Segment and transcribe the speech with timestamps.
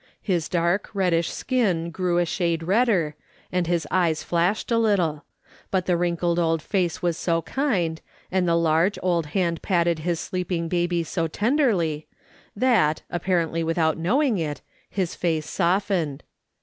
[0.23, 3.13] His dark, reddish skin grew a shade redder,
[3.51, 5.25] and his eyes flashed a little;
[5.69, 8.01] but the wrinkled old face was so kind,
[8.31, 12.07] and the large old hand patted his sleeping baby so tenderly,
[12.55, 16.23] that, apparently without knowing it, his face softened.